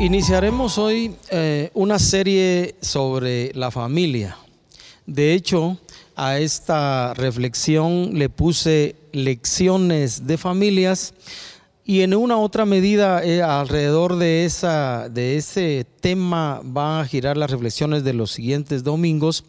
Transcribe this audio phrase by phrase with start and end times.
[0.00, 4.38] Iniciaremos hoy eh, una serie sobre la familia.
[5.04, 5.76] De hecho,
[6.16, 11.12] a esta reflexión le puse lecciones de familias
[11.84, 17.36] y en una otra medida eh, alrededor de, esa, de ese tema van a girar
[17.36, 19.44] las reflexiones de los siguientes domingos.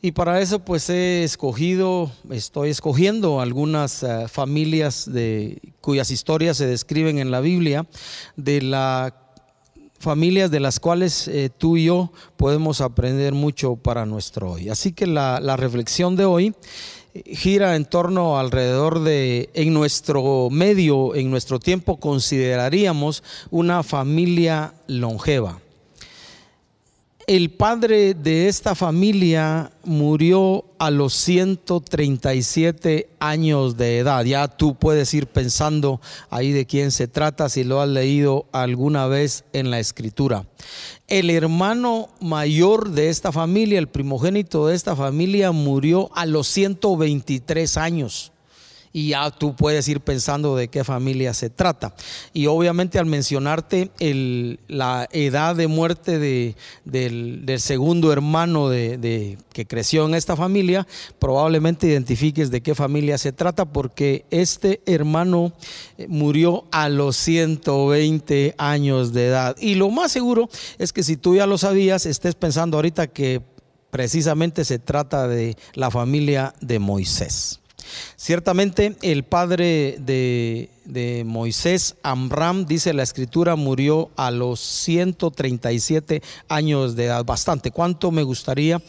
[0.00, 6.68] Y para eso pues he escogido, estoy escogiendo algunas eh, familias de, cuyas historias se
[6.68, 7.84] describen en la Biblia,
[8.36, 9.21] de la
[10.02, 14.68] familias de las cuales eh, tú y yo podemos aprender mucho para nuestro hoy.
[14.68, 16.54] Así que la, reflexión de hoy
[17.14, 24.74] eh, gira en torno alrededor de, en nuestro medio, en nuestro tiempo, consideraríamos una familia
[24.88, 25.61] longeva
[27.26, 34.24] el padre de esta familia murió a los 137 años de edad.
[34.24, 39.06] Ya tú puedes ir pensando ahí de quién se trata si lo has leído alguna
[39.06, 40.46] vez en la escritura.
[41.06, 47.76] El hermano mayor de esta familia, el primogénito de esta familia, murió a los 123
[47.76, 48.32] años
[48.92, 51.94] y ya tú puedes ir pensando de qué familia se trata.
[52.32, 53.90] Y obviamente al mencionarte
[54.68, 60.86] la edad de muerte del, segundo hermano de, que creció en esta familia,
[61.18, 65.52] probablemente identifiques de qué familia se trata porque este hermano
[65.96, 69.56] eh, murió a los 120 años de edad.
[69.60, 70.48] Y lo más seguro
[70.78, 73.42] es que si tú ya lo sabías, estés pensando ahorita que
[73.90, 77.61] precisamente se trata de la familia de Moisés.
[78.16, 87.04] Ciertamente el padre de, Moisés, Amram, dice la escritura, murió a los 137 años de
[87.06, 87.24] edad.
[87.24, 87.70] Bastante.
[87.70, 88.80] ¿Cuánto me gustaría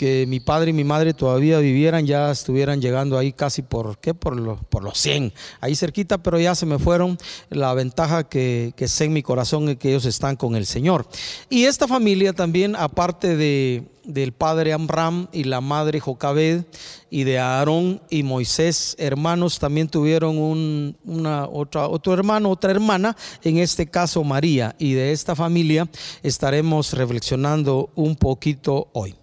[0.00, 4.14] que mi padre y mi madre todavía vivieran, ya estuvieran llegando ahí casi por, ¿qué?
[4.14, 7.18] Por, por los 100, ahí cerquita, pero ya se me fueron.
[7.50, 11.06] La ventaja que, que sé en mi corazón es que ellos están con el Señor.
[11.50, 16.64] Y esta familia también, aparte de, del padre Amram y la madre Jocabed
[17.10, 23.14] y de Aarón y Moisés, hermanos, también tuvieron un, una, otra, otro hermano, otra hermana,
[23.44, 25.90] en este caso María, y de esta familia
[26.22, 29.14] estaremos reflexionando un poquito hoy.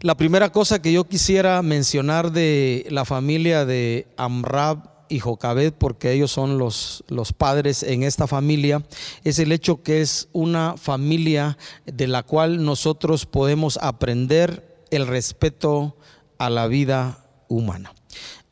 [0.00, 6.12] La primera cosa que yo quisiera mencionar de la familia de Amrab y Jocabed, porque
[6.12, 8.84] ellos son los, los padres en esta familia,
[9.22, 11.56] es el hecho que es una familia
[11.86, 15.96] de la cual nosotros podemos aprender el respeto
[16.38, 17.92] a la vida humana.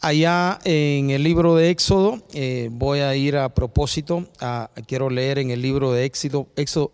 [0.01, 4.29] Allá en el libro de Éxodo, eh, voy a ir a propósito,
[4.87, 6.93] quiero leer en el libro de Éxodo, Éxodo,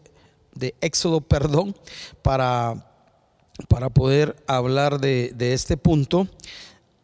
[0.54, 1.75] de Éxodo, perdón,
[2.22, 2.88] para
[3.67, 6.29] para poder hablar de, este punto,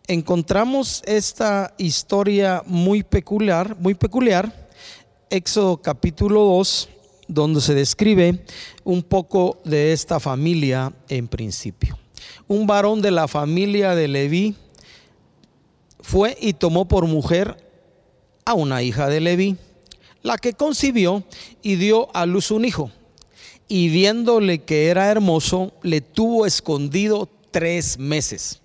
[0.07, 4.69] encontramos esta historia muy peculiar, muy peculiar,
[5.31, 6.89] Éxodo capítulo 2,
[7.27, 8.45] donde se describe
[8.85, 11.99] un poco de esta familia en principio.
[12.47, 14.55] Un varón de la familia de Leví
[16.01, 17.57] fue y tomó por mujer
[18.45, 19.57] a una hija de Leví,
[20.23, 21.25] la que concibió
[21.63, 22.91] y dio a luz un hijo
[23.69, 28.61] y viéndole que era hermoso, le tuvo escondido tres meses.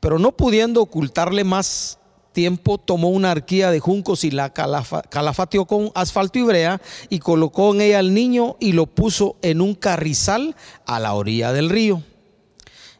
[0.00, 1.98] Pero no pudiendo ocultarle más
[2.32, 7.74] tiempo, tomó una arquía de juncos y la calafateó con asfalto y brea y colocó
[7.74, 10.54] en ella al niño y lo puso en un carrizal
[10.84, 12.02] a la orilla del río.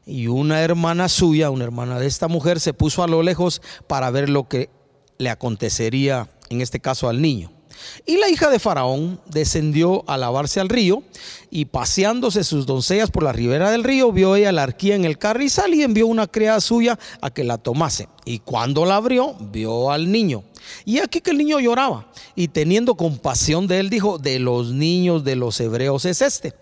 [0.07, 4.11] Y una hermana suya, una hermana de esta mujer, se puso a lo lejos para
[4.11, 4.71] ver lo que
[5.19, 7.56] le acontecería, en este caso al niño.
[8.05, 11.03] Y la hija de Faraón descendió a lavarse al río
[11.51, 15.19] y paseándose sus doncellas por la ribera del río, vio ella la arquía en el
[15.19, 18.09] carrizal y envió una criada suya a que la tomase.
[18.25, 20.43] Y cuando la abrió, vio al niño.
[20.85, 25.25] Y aquí que el niño lloraba y teniendo compasión de él, dijo, de los niños
[25.25, 26.55] de los hebreos es este.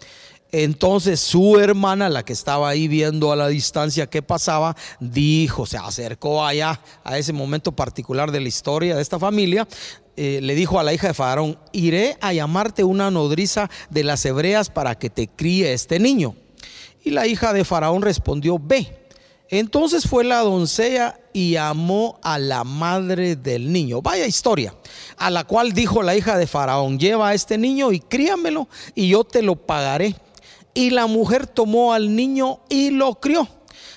[0.57, 5.79] Entonces su hermana, la que estaba ahí viendo a la distancia qué pasaba, dijo, se
[5.79, 9.67] acercó allá a ese momento particular de la historia de esta familia,
[10.17, 14.25] eh, le dijo a la hija de Faraón, iré a llamarte una nodriza de las
[14.25, 16.37] hebreas para que te críe este niño.
[17.03, 19.09] Y la hija de Faraón respondió, ve.
[19.49, 24.03] Entonces fue la doncella y llamó a la madre del niño.
[24.03, 24.73] Vaya historia.
[25.17, 29.09] A la cual dijo la hija de Faraón, lleva a este niño y críamelo y
[29.09, 30.15] yo te lo pagaré.
[30.75, 33.49] Y la mujer tomó al niño y lo crió.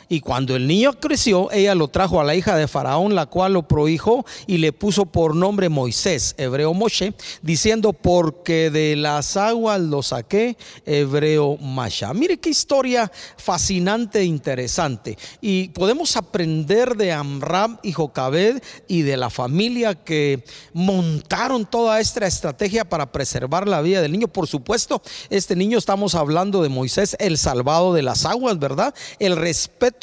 [0.10, 3.54] Y cuando el niño creció, ella lo trajo a la hija de Faraón, la cual
[3.54, 9.82] lo prohijó y le puso por nombre Moisés, hebreo Moshe, diciendo, porque de las aguas
[9.82, 12.14] lo saqué, hebreo Masha.
[12.14, 15.18] Mire qué historia fascinante e interesante.
[15.42, 20.44] Y podemos aprender de Amram y Jocabed y de la familia que
[20.74, 24.28] montaron toda esta estrategia para preservar la vida del niño.
[24.28, 28.94] Por supuesto, este niño estamos hablando de Moisés, el salvado de las aguas, ¿verdad?
[29.20, 29.97] El respeto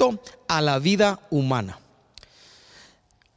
[0.48, 1.78] a la vida humana.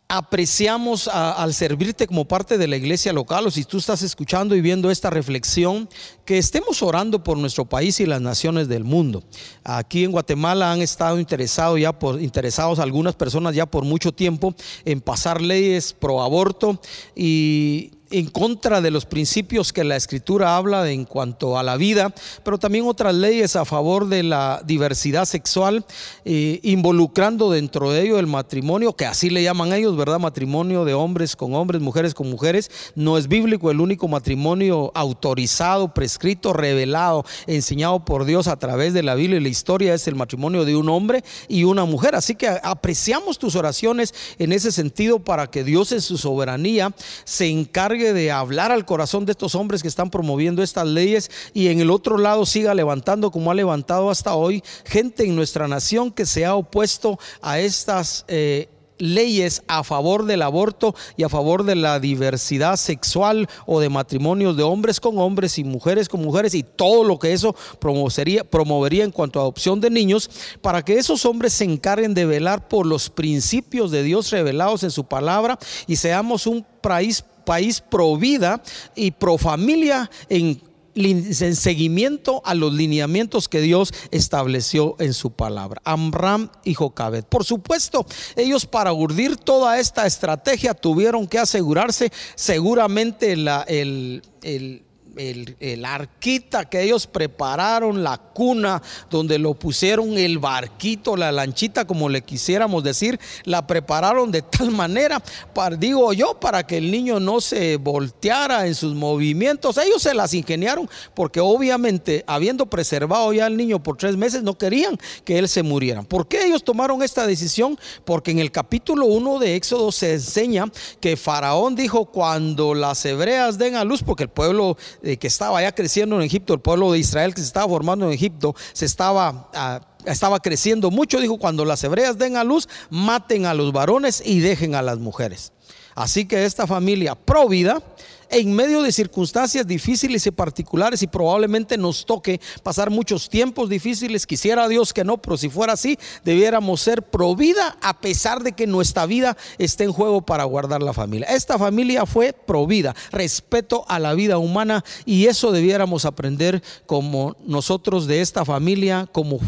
[0.10, 4.62] Apreciamos al servirte como parte de la iglesia local o si tú estás escuchando y
[4.62, 5.90] viendo esta reflexión,
[6.24, 9.22] que estemos orando por nuestro país y las naciones del mundo.
[9.66, 14.56] Aquí en Guatemala han estado interesados ya por, interesados algunas personas ya por mucho tiempo
[14.86, 16.80] en pasar leyes pro aborto
[17.14, 22.14] y en contra de los principios que la escritura habla en cuanto a la vida,
[22.44, 25.86] pero también otras leyes a favor de la diversidad sexual,
[26.26, 30.20] eh, involucrando dentro de ello el matrimonio, que así le llaman ellos, ¿verdad?
[30.20, 32.72] Matrimonio de hombres con hombres, mujeres con mujeres.
[32.96, 39.04] No es bíblico el único matrimonio autorizado, prescrito, revelado, enseñado por Dios a través de
[39.04, 42.16] la Biblia y la historia es el matrimonio de un hombre y una mujer.
[42.16, 46.92] Así que apreciamos tus oraciones en ese sentido para que Dios en su soberanía
[47.24, 51.68] se encargue de hablar al corazón de estos hombres que están promoviendo estas leyes y
[51.68, 56.12] en el otro lado siga levantando como ha levantado hasta hoy gente en nuestra nación
[56.12, 61.64] que se ha opuesto a estas eh, leyes a favor del aborto y a favor
[61.64, 66.54] de la diversidad sexual o de matrimonios de hombres con hombres y mujeres con mujeres
[66.54, 70.30] y todo lo que eso promovería, promovería en cuanto a adopción de niños,
[70.62, 74.92] para que esos hombres se encarguen de velar por los principios de Dios revelados en
[74.92, 78.62] su palabra y seamos un país país pro vida
[78.94, 80.62] y pro familia en
[80.98, 85.80] en seguimiento a los lineamientos que Dios estableció en su palabra.
[85.86, 87.24] Amram y Jocabed.
[87.26, 88.06] Por supuesto,
[88.36, 94.87] ellos para urdir toda esta estrategia tuvieron que asegurarse seguramente la, el, el
[95.18, 102.10] el, arquita que ellos prepararon, la cuna donde lo pusieron, el barquito, la lanchita, como
[102.10, 105.22] le quisiéramos decir, la prepararon de tal manera,
[105.54, 109.78] para, digo yo, para que el niño no se volteara en sus movimientos.
[109.78, 114.58] Ellos se las ingeniaron porque obviamente, habiendo preservado ya al niño por tres meses, no
[114.58, 116.04] querían que él se muriera.
[116.04, 117.78] ¿Por qué ellos tomaron esta decisión?
[118.06, 120.66] Porque en el capítulo 1 de Éxodo se enseña
[121.00, 125.62] que Faraón dijo, cuando las hebreas den a luz, porque el pueblo eh, que estaba
[125.62, 128.86] ya creciendo en Egipto, el pueblo de Israel que se estaba formando en Egipto, se
[128.86, 129.50] estaba...
[129.54, 134.24] Ah, estaba creciendo mucho, dijo, cuando las hebreas den a luz, maten a los varones
[134.26, 135.52] y dejen a las mujeres.
[135.96, 137.82] Así que esta familia provida
[138.30, 144.26] en medio de circunstancias difíciles y particulares y probablemente nos toque pasar muchos tiempos difíciles.
[144.26, 148.68] Quisiera Dios que no, pero si fuera así, debiéramos ser provida a pesar de que
[148.68, 151.28] nuestra vida esté en juego para guardar la familia.
[151.28, 158.08] Esta familia fue provida, respeto a la vida humana y eso debiéramos aprender como nosotros
[158.08, 159.40] de esta familia, como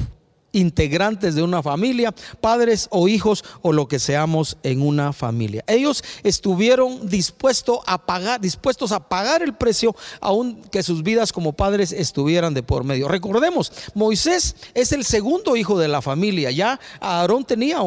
[0.51, 5.63] integrantes de una familia, padres o hijos o lo que seamos en una familia.
[5.68, 11.92] Ellos estuvieron dispuestos a pagar, dispuestos a pagar el precio aunque sus vidas como padres
[11.92, 13.07] estuvieran de por medio.
[13.07, 16.51] Recordemos, Moisés es el segundo hijo de la familia.
[16.51, 17.80] Ya Aarón tenía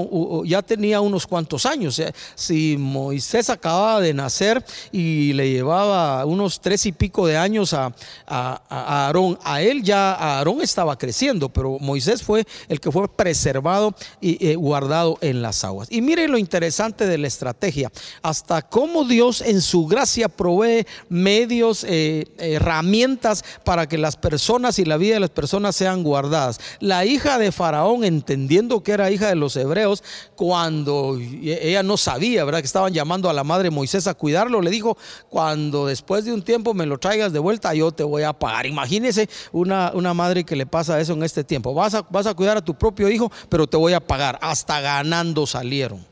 [0.44, 1.99] ya tenía unos cuantos años.
[1.99, 7.75] Eh, si Moisés acababa de nacer y le llevaba unos tres y pico de años
[7.75, 7.93] a
[8.26, 14.46] Aarón, a él ya Aarón estaba creciendo, pero Moisés fue el que fue preservado y
[14.46, 15.88] eh, guardado en las aguas.
[15.90, 17.90] Y mire lo interesante de la estrategia,
[18.23, 24.85] hasta cómo Dios en su gracia provee medios, eh, herramientas para que las personas y
[24.85, 26.61] la vida de las personas sean guardadas.
[26.80, 30.02] La hija de Faraón, entendiendo que era hija de los hebreos,
[30.37, 32.61] cuando ella no sabía, ¿verdad?
[32.61, 34.97] Que estaban llamando a la madre Moisés a cuidarlo, le dijo,
[35.28, 38.66] cuando después de un tiempo me lo traigas de vuelta, yo te voy a pagar.
[38.66, 41.75] Imagínese una, una madre que le pasa eso en este tiempo.
[41.75, 44.37] Vas a, vas a cuidar a tu propio hijo, pero te voy a pagar.
[44.42, 46.04] Hasta ganando salieron.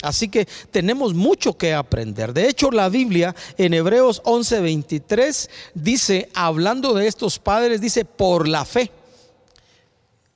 [0.00, 2.32] Así que tenemos mucho que aprender.
[2.32, 8.64] De hecho, la Biblia en Hebreos 11:23 dice, hablando de estos padres, dice, por la
[8.64, 8.92] fe.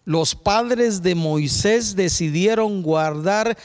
[0.04, 3.56] Los padres de Moisés decidieron guardar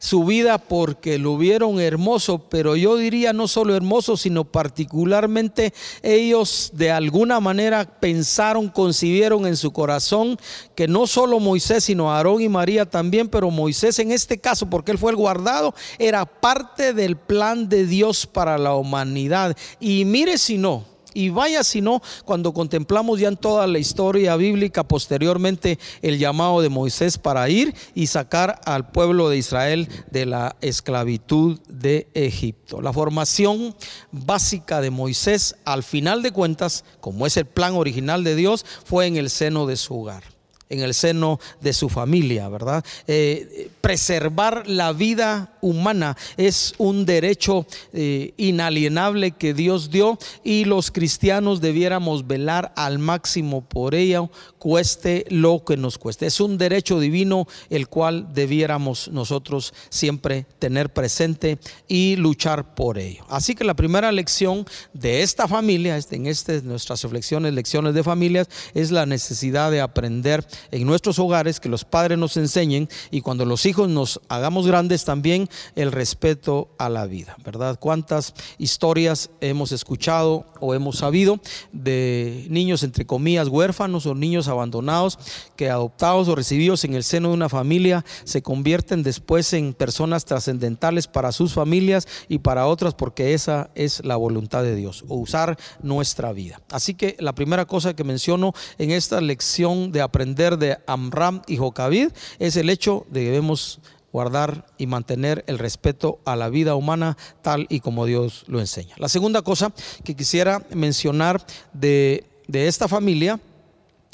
[0.00, 6.70] su vida porque lo vieron hermoso, pero yo diría no solo hermoso, sino particularmente ellos
[6.72, 10.38] de alguna manera pensaron, concibieron en su corazón
[10.74, 14.90] que no solo Moisés, sino Aarón y María también, pero Moisés en este caso, porque
[14.90, 19.54] él fue el guardado, era parte del plan de Dios para la humanidad.
[19.80, 24.36] Y mire si no, Y vaya si no, cuando contemplamos ya en toda la historia
[24.36, 30.26] bíblica posteriormente el llamado de Moisés para ir y sacar al pueblo de Israel de
[30.26, 32.80] la esclavitud de Egipto.
[32.80, 33.74] La formación
[34.12, 39.06] básica de Moisés, al final de cuentas, como es el plan original de Dios, fue
[39.06, 40.39] en el seno de su hogar
[40.70, 42.84] en el seno de su familia, ¿verdad?
[43.06, 50.90] Eh, preservar la vida humana es un derecho eh, inalienable que Dios dio y los
[50.90, 54.22] cristianos debiéramos velar al máximo por ella,
[54.58, 56.26] cueste lo que nos cueste.
[56.26, 61.58] Es un derecho divino el cual debiéramos nosotros siempre tener presente
[61.88, 63.24] y luchar por ello.
[63.28, 68.04] Así que la primera lección de esta familia, este, en este, nuestras reflexiones, lecciones de
[68.04, 73.20] familias, es la necesidad de aprender en nuestros hogares, que los padres nos enseñen y
[73.20, 77.78] cuando los hijos nos hagamos grandes también el respeto a la vida, ¿verdad?
[77.78, 81.40] ¿Cuántas historias hemos escuchado o hemos sabido
[81.72, 85.18] de niños entre comillas huérfanos o niños abandonados
[85.56, 90.24] que adoptados o recibidos en el seno de una familia se convierten después en personas
[90.24, 95.58] trascendentales para sus familias y para otras porque esa es la voluntad de Dios, usar
[95.82, 96.60] nuestra vida.
[96.70, 101.56] Así que la primera cosa que menciono en esta lección de aprender de Amram y
[101.56, 103.80] Jocavid es el hecho de que debemos
[104.12, 108.94] guardar y mantener el respeto a la vida humana tal y como Dios lo enseña.
[108.98, 109.72] La segunda cosa
[110.04, 113.40] que quisiera mencionar de, esta familia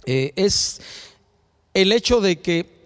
[0.05, 0.81] eh, es
[1.73, 2.77] el hecho de que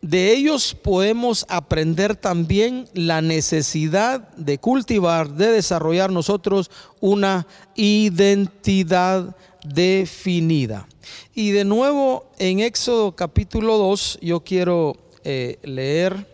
[0.00, 10.86] de ellos podemos aprender también la necesidad de cultivar, de desarrollar nosotros una identidad definida.
[11.34, 16.26] Y de nuevo en Éxodo capítulo 2 yo quiero eh, leer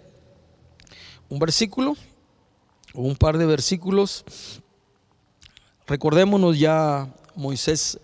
[1.28, 1.96] un versículo
[2.94, 4.24] o un par de versículos.
[5.86, 7.98] Recordémonos ya Moisés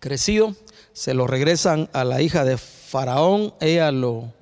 [0.00, 0.54] crecido,
[0.92, 4.32] se lo regresan a la hija de Faraón, ella lo,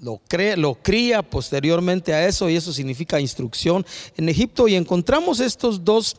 [0.00, 3.84] lo, cree, lo cría posteriormente a eso y eso significa instrucción
[4.16, 6.16] en Egipto y encontramos estos dos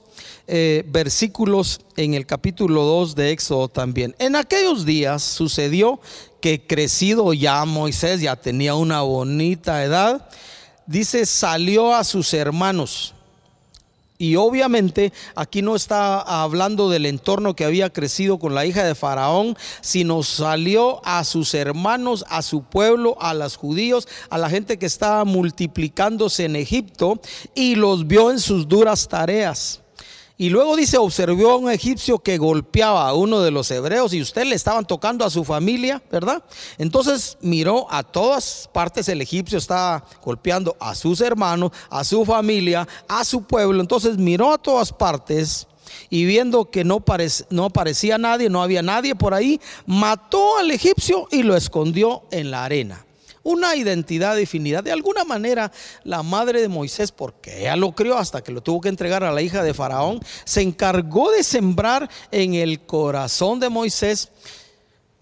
[0.48, 4.16] eh, versículos en el capítulo 2 de Éxodo también.
[4.20, 6.00] En aquellos días sucedió
[6.42, 10.30] que crecido ya Moisés, ya tenía una bonita edad,
[10.86, 13.16] dice, salió a sus hermanos.
[14.22, 18.94] Y obviamente aquí no está hablando del entorno que había crecido con la hija de
[18.94, 24.78] Faraón, sino salió a sus hermanos, a su pueblo, a los judíos, a la gente
[24.78, 27.20] que estaba multiplicándose en Egipto
[27.56, 29.81] y los vio en sus duras tareas.
[30.41, 34.24] Y luego dice, observó a un egipcio que golpeaba a uno de los hebreos y
[34.24, 36.43] usted le estaban tocando a su familia, ¿verdad?
[36.79, 42.88] Entonces miró a todas partes, el egipcio estaba golpeando a sus hermanos, a su familia,
[43.07, 43.81] a su pueblo.
[43.81, 45.67] Entonces miró a todas partes
[46.10, 47.03] y viendo que no,
[47.51, 52.50] no aparecía nadie, no había nadie por ahí, mató al egipcio y lo escondió en
[52.50, 53.05] la arena
[53.43, 54.81] una identidad definida.
[54.81, 55.71] De alguna manera,
[56.03, 59.31] la madre de Moisés, porque ella lo crió hasta que lo tuvo que entregar a
[59.31, 64.29] la hija de Faraón, se encargó de sembrar en el corazón de Moisés.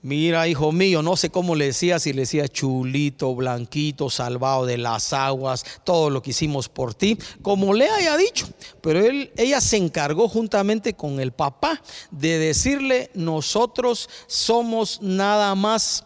[0.02, 4.78] Mira, hijo mío, no sé cómo le decía, si le decía chulito, blanquito, salvado de
[4.78, 8.48] las aguas, todo lo que hicimos por ti, como le haya dicho.
[8.80, 9.02] Pero
[9.36, 16.06] ella se encargó juntamente con el papá de decirle, nosotros somos nada más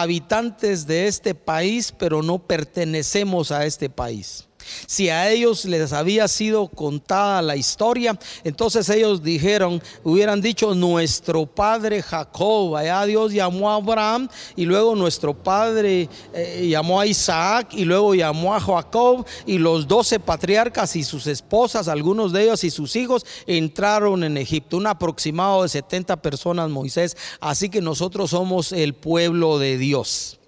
[0.00, 4.48] habitantes de este país, pero no pertenecemos a este país.
[4.86, 11.46] Si a ellos les había sido contada la historia, entonces ellos dijeron, hubieran dicho, nuestro
[11.46, 17.68] padre Jacob, allá Dios llamó a Abraham y luego nuestro padre eh, llamó a Isaac
[17.72, 22.64] y luego llamó a Jacob y los doce patriarcas y sus esposas, algunos de ellos
[22.64, 28.30] y sus hijos, entraron en Egipto, un aproximado de 70 personas Moisés, así que nosotros
[28.30, 30.38] somos el pueblo de Dios.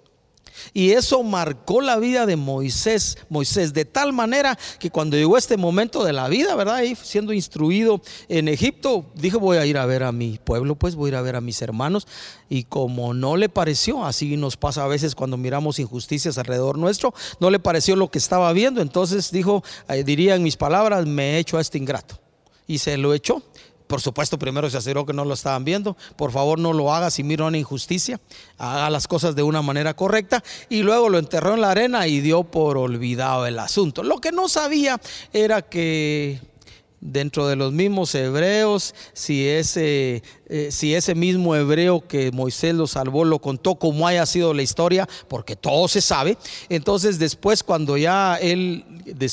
[0.77, 5.57] Y eso marcó la vida de Moisés, Moisés, de tal manera que cuando llegó este
[5.57, 6.75] momento de la vida, ¿verdad?
[6.75, 10.95] Ahí siendo instruido en Egipto, dijo, voy a ir a ver a mi pueblo, pues
[10.95, 12.07] voy a ir a ver a mis hermanos.
[12.51, 17.15] Y como no le pareció, así nos pasa a veces cuando miramos injusticias alrededor nuestro,
[17.41, 18.83] no le pareció lo que estaba viendo.
[18.83, 22.21] Entonces dijo, eh, diría en mis palabras, me he hecho a este ingrato.
[22.67, 23.43] Y se lo echó.
[23.87, 25.97] Por supuesto, primero se aseguró que no lo estaban viendo.
[26.17, 28.21] Por favor, no lo haga si mira una injusticia.
[28.59, 30.43] Haga las cosas de una manera correcta.
[30.69, 34.03] Y luego lo enterró en la arena y dio por olvidado el asunto.
[34.03, 35.01] Lo que no sabía
[35.33, 36.41] era que
[37.01, 42.87] dentro de los mismos hebreos, si ese eh, si ese mismo hebreo que Moisés lo
[42.87, 46.39] salvó lo contó como haya sido la historia, porque todo se sabe.
[46.69, 48.85] Entonces después cuando ya él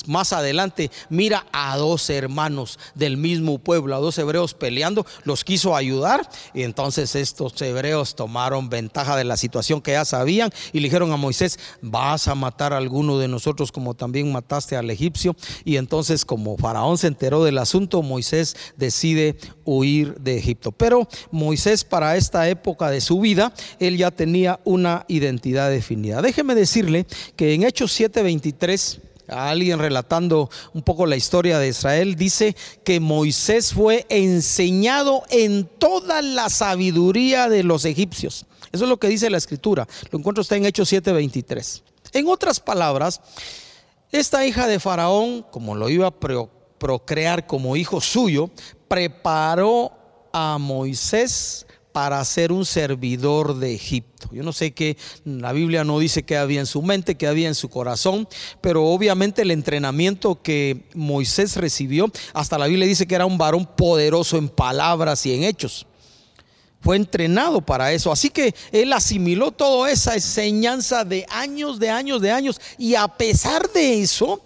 [0.07, 5.75] más adelante mira a dos hermanos del mismo pueblo, a dos hebreos peleando, los quiso
[5.75, 10.87] ayudar y entonces estos hebreos tomaron ventaja de la situación que ya sabían y le
[10.87, 15.35] dijeron a Moisés, vas a matar a alguno de nosotros como también mataste al egipcio.
[15.63, 20.71] Y entonces como Faraón se enteró del asunto, Moisés decide huir de Egipto.
[20.71, 26.21] Pero Moisés para esta época de su vida, él ya tenía una identidad definida.
[26.21, 27.05] Déjeme decirle
[27.35, 33.73] que en Hechos 7:23 alguien relatando un poco la historia de Israel, dice que Moisés
[33.73, 38.45] fue enseñado en toda la sabiduría de los egipcios.
[38.71, 39.87] Eso es lo que dice la escritura.
[40.11, 41.83] Lo encuentro está en Hechos 7:23.
[42.13, 43.21] En otras palabras,
[44.11, 46.11] esta hija de Faraón, como lo iba a
[46.77, 48.51] procrear como hijo suyo,
[48.87, 49.91] preparó
[50.33, 54.27] a Moisés para ser un servidor de Egipto.
[54.31, 57.47] Yo no sé qué, la Biblia no dice qué había en su mente, qué había
[57.47, 58.27] en su corazón,
[58.59, 63.67] pero obviamente el entrenamiento que Moisés recibió, hasta la Biblia dice que era un varón
[63.77, 65.85] poderoso en palabras y en hechos.
[66.81, 68.11] Fue entrenado para eso.
[68.11, 72.59] Así que él asimiló toda esa enseñanza de años, de años, de años.
[72.77, 74.43] Y a pesar de eso,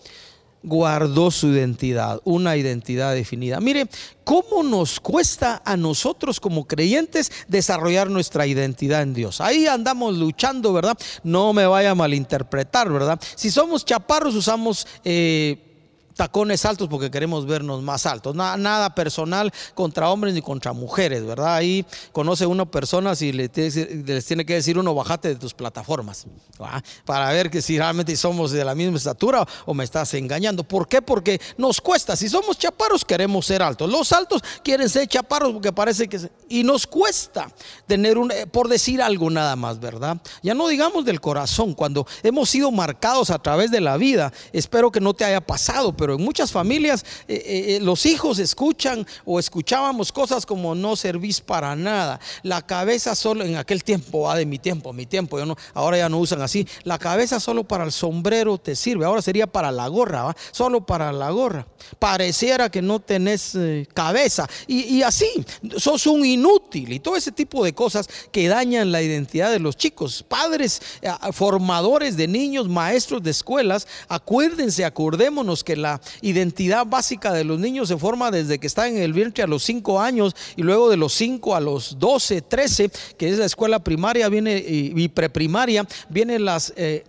[0.68, 3.60] guardó su identidad, una identidad definida.
[3.60, 3.88] Mire,
[4.24, 9.42] ¿cómo nos cuesta a nosotros como creyentes desarrollar nuestra identidad en Dios?
[9.42, 10.98] Ahí andamos luchando, ¿verdad?
[11.24, 13.20] No me vaya a malinterpretar, ¿verdad?
[13.36, 14.86] Si somos chaparros, usamos...
[15.04, 15.64] Eh,
[16.18, 18.36] tacones altos porque queremos vernos más altos.
[18.36, 21.56] Nada, nada, personal contra hombres ni contra mujeres, ¿verdad?
[21.56, 23.52] Ahí conoce uno personas y les
[24.26, 26.26] tiene que decir uno, bajate de tus plataformas,
[27.06, 30.64] para ver que si realmente somos de la misma estatura o me estás engañando.
[30.64, 31.02] ¿Por qué?
[31.02, 32.16] Porque nos cuesta.
[32.16, 33.90] Si somos chaparros, queremos ser altos.
[33.90, 36.30] Los altos quieren ser chaparros porque parece que...
[36.50, 37.50] Y nos cuesta
[37.86, 38.32] tener un...
[38.32, 40.18] Eh, por decir algo nada más, ¿verdad?
[40.42, 44.92] Ya no digamos del corazón, cuando hemos sido marcados a través de la vida, espero
[44.92, 49.06] que no te haya pasado, pero en muchas familias eh, eh, eh, los hijos escuchan
[49.26, 52.20] o escuchábamos cosas como no servís para nada.
[52.44, 55.98] La cabeza solo, en aquel tiempo, va de mi tiempo, mi tiempo, yo no, ahora
[55.98, 56.68] ya no usan así.
[56.84, 60.36] La cabeza solo para el sombrero te sirve, ahora sería para la gorra, ¿va?
[60.52, 61.66] solo para la gorra.
[62.00, 63.58] Pareciera que no tenés
[63.94, 64.48] cabeza.
[64.68, 65.30] Y, y así,
[65.78, 69.78] sos un inútil y todo ese tipo de cosas que dañan la identidad de los
[69.78, 70.24] chicos.
[70.28, 70.82] Padres,
[71.32, 77.88] formadores de niños, maestros de escuelas, acuérdense, acordémonos que la identidad básica de los niños
[77.88, 80.98] se forma desde que están en el vientre a los 5 años y luego de
[80.98, 86.39] los 5 a los 12, 13, que es la escuela primaria viene y, preprimaria, viene
[86.39, 87.06] las, eh,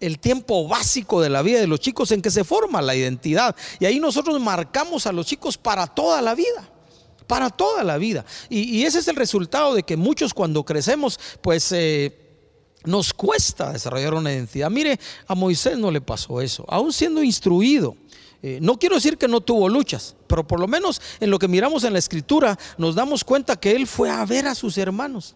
[0.00, 3.54] el tiempo básico de la vida de los chicos en que se forma la identidad.
[3.78, 6.73] Y ahí nosotros marcamos a los chicos para toda la vida
[7.26, 8.24] para toda la vida.
[8.48, 12.16] Y, ese es el resultado de que muchos cuando crecemos, pues eh,
[12.84, 14.70] nos cuesta desarrollar una identidad.
[14.70, 17.96] Mire, a Moisés no le pasó eso, aún siendo instruido.
[18.42, 21.48] Eh, no quiero decir que no tuvo luchas, pero por lo menos en lo que
[21.48, 25.34] miramos en la escritura nos damos cuenta que él fue a ver a sus hermanos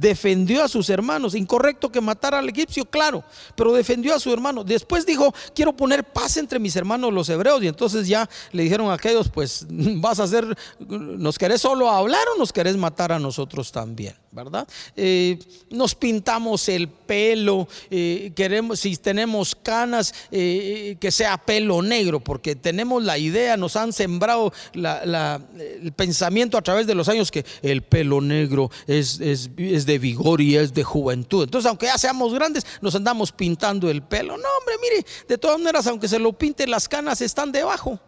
[0.00, 1.34] defendió a sus hermanos.
[1.34, 3.22] Incorrecto que matara al egipcio, claro,
[3.54, 4.64] pero defendió a su hermano.
[4.64, 7.62] Después dijo, quiero poner paz entre mis hermanos los hebreos.
[7.62, 12.22] Y entonces ya le dijeron a aquellos, pues vas a hacer, ¿nos querés solo hablar
[12.34, 14.14] o nos querés matar a nosotros también?
[14.32, 14.68] ¿Verdad?
[14.94, 15.40] Eh,
[15.70, 22.54] nos pintamos el pelo, eh, queremos, si tenemos canas, eh, que sea pelo negro, porque
[22.54, 27.82] tenemos la idea, nos han sembrado el pensamiento a través de los años que el
[27.82, 31.42] pelo negro es, es, es de vigor y es de juventud.
[31.42, 34.36] Entonces, aunque ya seamos grandes, nos andamos pintando el pelo.
[34.36, 37.98] No, hombre, mire, de todas maneras, aunque se lo pinte, las canas están debajo.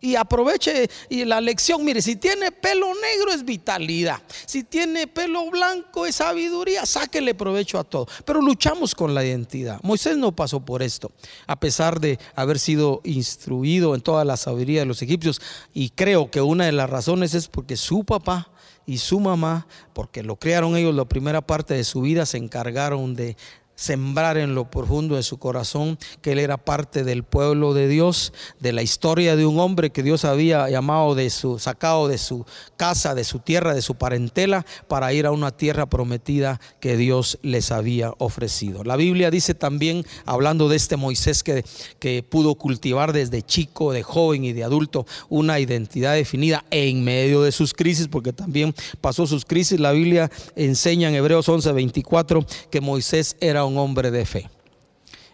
[0.00, 5.50] Y aproveche y la lección, mire, si tiene pelo negro es vitalidad, si tiene pelo
[5.50, 8.06] blanco es sabiduría, sáquele provecho a todo.
[8.24, 9.80] Pero luchamos con la identidad.
[9.82, 11.10] Moisés no pasó por esto,
[11.46, 15.40] a pesar de haber sido instruido en toda la sabiduría de los egipcios.
[15.74, 18.50] Y creo que una de las razones es porque su papá
[18.86, 23.14] y su mamá, porque lo crearon ellos la primera parte de su vida, se encargaron
[23.14, 23.36] de
[23.78, 28.32] sembrar en lo profundo de su corazón que él era parte del pueblo de Dios,
[28.58, 32.44] de la historia de un hombre que Dios había llamado de su sacado de su
[32.76, 37.38] casa, de su tierra, de su parentela para ir a una tierra prometida que Dios
[37.42, 38.82] les había ofrecido.
[38.82, 41.64] La Biblia dice también hablando de este Moisés que,
[42.00, 47.42] que pudo cultivar desde chico, de joven y de adulto una identidad definida en medio
[47.42, 49.78] de sus crisis, porque también pasó sus crisis.
[49.78, 54.48] La Biblia enseña en Hebreos 11:24 que Moisés era un hombre de fe.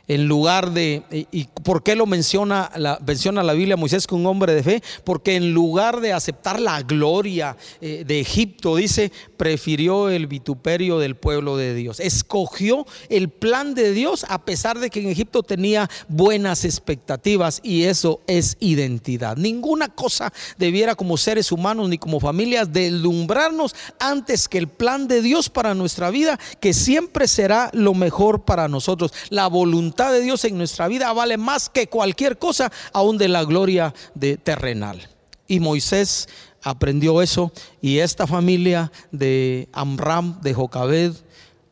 [0.07, 4.27] en lugar de, y, por qué lo menciona la, menciona la Biblia Moisés que un
[4.27, 4.83] hombre de fe?
[5.03, 11.16] Porque en lugar de aceptar la gloria eh, de Egipto, dice, prefirió el vituperio del
[11.16, 12.01] pueblo de Dios.
[12.01, 17.85] Escogió el plan de Dios a pesar de que en Egipto tenía buenas expectativas y
[17.85, 19.37] eso es identidad.
[19.37, 25.23] Ninguna cosa debiera como seres humanos ni como familias deslumbrarnos antes que el plan de
[25.23, 29.12] Dios para nuestra vida, que siempre será lo mejor para nosotros.
[29.31, 33.44] La voluntad de Dios en nuestra vida vale más que cualquier cosa, aún de la
[33.44, 35.09] gloria de terrenal.
[35.47, 36.29] Y Moisés
[36.64, 41.12] aprendió eso y esta familia de Amram, de Jocabed,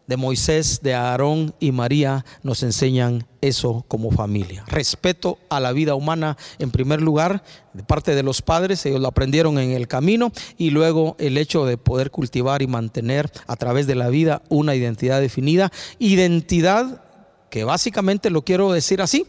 [0.07, 4.65] de Moisés, de Aarón y María nos enseñan eso como familia.
[4.67, 9.09] Respeto a la vida humana en primer lugar, de parte de los padres, ellos lo
[9.09, 13.87] aprendieron en el camino, y luego el hecho de poder cultivar y mantener a través
[13.87, 17.03] de la vida una identidad definida, identidad
[17.49, 19.27] que básicamente lo quiero decir así,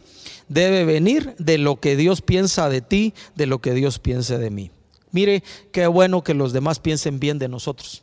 [0.48, 4.50] debe venir de lo que Dios piensa de ti, de lo que Dios piensa de
[4.50, 4.70] mí.
[5.14, 8.02] Mire, qué bueno que los demás piensen bien de nosotros.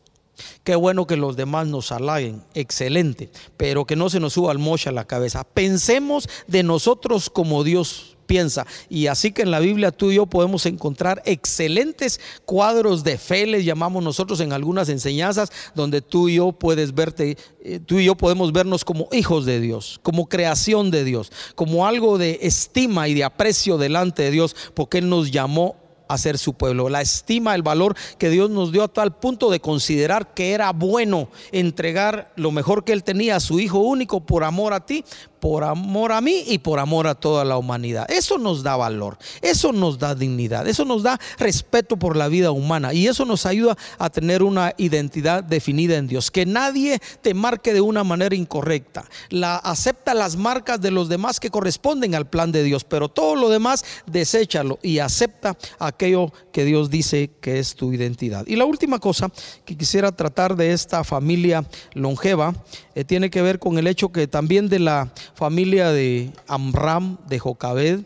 [0.64, 4.60] Qué bueno que los demás nos halaguen, excelente, pero que no se nos suba el
[4.60, 5.44] mocha a la cabeza.
[5.44, 8.66] Pensemos de nosotros como Dios piensa.
[8.88, 13.46] Y así que en la Biblia tú y yo podemos encontrar excelentes cuadros de fe,
[13.46, 18.06] les llamamos nosotros en algunas enseñanzas, donde tú y yo puedes verte, eh, tú y
[18.06, 23.10] yo podemos vernos como hijos de Dios, como creación de Dios, como algo de estima
[23.10, 25.81] y de aprecio delante de Dios, porque Él nos llamó
[26.14, 26.90] a ser su pueblo.
[26.90, 30.72] La estima, el valor que Dios nos dio a tal punto de considerar que era
[30.72, 35.04] bueno entregar lo mejor que Él tenía a su Hijo único por amor a ti,
[35.42, 38.10] por amor a mí y por amor a toda la humanidad.
[38.10, 42.52] Eso nos da valor, eso nos da dignidad, eso nos da respeto por la vida
[42.52, 46.30] humana y eso nos ayuda a tener una identidad definida en Dios.
[46.30, 49.04] Que nadie te marque de una manera incorrecta.
[49.30, 53.36] La acepta las marcas de los demás que corresponden al plan de Dios, pero todo
[53.36, 58.46] lo demás deséchalo y acepta aquello que Dios dice que es tu identidad.
[58.46, 59.32] Y la última cosa
[59.66, 62.54] que quisiera tratar de esta familia longeva
[62.96, 67.40] eh, tiene que ver con el hecho que también de la familia de Amram, de
[67.40, 68.00] Jocabed,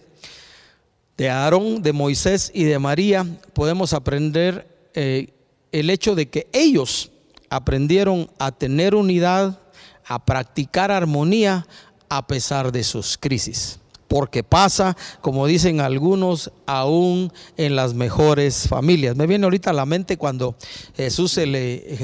[1.17, 5.29] de Aarón, de Moisés y de María, podemos aprender eh,
[5.71, 7.11] el hecho de que ellos
[7.49, 9.59] aprendieron a tener unidad,
[10.05, 11.67] a practicar armonía
[12.09, 19.15] a pesar de sus crisis porque pasa, como dicen algunos, aún en las mejores familias.
[19.15, 20.55] Me viene ahorita a la mente cuando
[20.95, 21.45] Jesús se,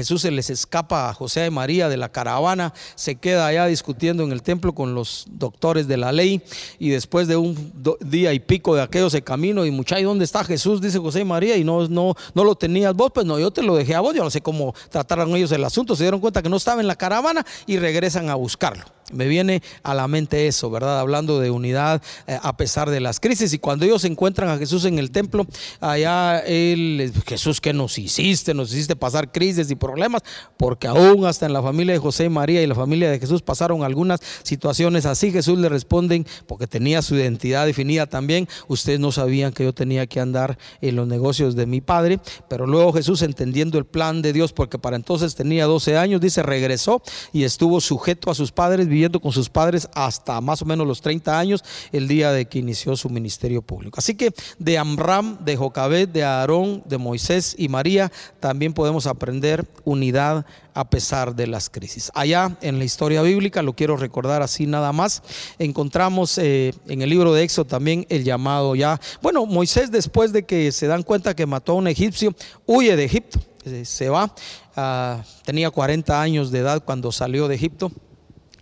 [0.04, 4.32] se les escapa a José y María de la caravana, se queda allá discutiendo en
[4.32, 6.42] el templo con los doctores de la ley
[6.78, 10.44] y después de un día y pico de aquellos de camino y muchachos, ¿dónde está
[10.44, 10.80] Jesús?
[10.80, 13.62] Dice José y María y no, no, no lo tenías vos, pues no, yo te
[13.62, 16.42] lo dejé a vos, yo no sé cómo trataron ellos el asunto, se dieron cuenta
[16.42, 18.84] que no estaba en la caravana y regresan a buscarlo.
[19.12, 21.00] Me viene a la mente eso, ¿verdad?
[21.00, 23.52] Hablando de unidad eh, a pesar de las crisis.
[23.52, 25.46] Y cuando ellos encuentran a Jesús en el templo,
[25.80, 28.54] allá él, Jesús, ¿qué nos hiciste?
[28.54, 30.22] Nos hiciste pasar crisis y problemas,
[30.56, 33.42] porque aún hasta en la familia de José y María y la familia de Jesús
[33.42, 35.30] pasaron algunas situaciones así.
[35.30, 40.06] Jesús le responden, porque tenía su identidad definida también, ustedes no sabían que yo tenía
[40.06, 44.32] que andar en los negocios de mi padre, pero luego Jesús entendiendo el plan de
[44.32, 48.88] Dios, porque para entonces tenía 12 años, dice, regresó y estuvo sujeto a sus padres,
[49.10, 52.96] con sus padres hasta más o menos los 30 años, el día de que inició
[52.96, 53.98] su ministerio público.
[53.98, 59.66] Así que de Amram, de Jocabed, de Aarón, de Moisés y María, también podemos aprender
[59.84, 62.10] unidad a pesar de las crisis.
[62.14, 65.22] Allá en la historia bíblica, lo quiero recordar así nada más,
[65.58, 70.44] encontramos eh, en el libro de Éxodo también el llamado ya, bueno, Moisés después de
[70.44, 72.34] que se dan cuenta que mató a un egipcio,
[72.66, 74.34] huye de Egipto, eh, se va,
[74.76, 77.92] ah, tenía 40 años de edad cuando salió de Egipto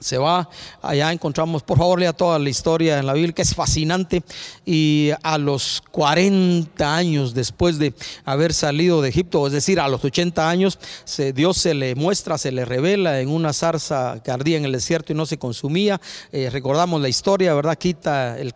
[0.01, 0.49] se va,
[0.83, 4.23] allá encontramos, por favor lea toda la historia en la Biblia, que es fascinante,
[4.65, 10.05] y a los 40 años después de haber salido de Egipto, es decir, a los
[10.05, 10.79] 80 años,
[11.35, 15.13] Dios se le muestra, se le revela en una zarza que ardía en el desierto
[15.13, 16.01] y no se consumía,
[16.33, 17.77] eh, recordamos la historia, ¿verdad?
[17.77, 18.55] Quita el,